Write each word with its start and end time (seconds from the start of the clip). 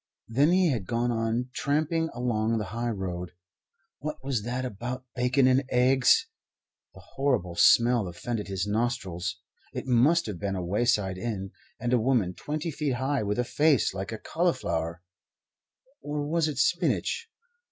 Then 0.27 0.51
he 0.51 0.71
had 0.71 0.87
gone 0.87 1.11
on 1.11 1.51
tramping 1.53 2.09
along 2.15 2.57
the 2.57 2.63
high 2.73 2.89
road. 2.89 3.33
What 3.99 4.17
was 4.23 4.41
that 4.41 4.65
about 4.65 5.05
bacon 5.15 5.45
and 5.45 5.63
eggs? 5.69 6.25
The 6.95 7.01
horrible 7.17 7.53
smell 7.53 8.07
offended 8.07 8.47
his 8.47 8.65
nostrils. 8.65 9.37
It 9.75 9.85
must 9.85 10.25
have 10.25 10.39
been 10.39 10.55
a 10.55 10.65
wayside 10.65 11.19
inn; 11.19 11.51
and 11.79 11.93
a 11.93 11.99
woman 12.01 12.33
twenty 12.33 12.71
feet 12.71 12.95
high 12.95 13.21
with 13.21 13.37
a 13.37 13.43
face 13.43 13.93
like 13.93 14.11
a 14.11 14.17
cauliflower 14.17 15.03
or 16.01 16.25
was 16.27 16.47
it 16.47 16.57
spinach? 16.57 17.29